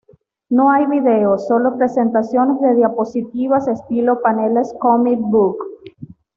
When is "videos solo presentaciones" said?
0.87-2.59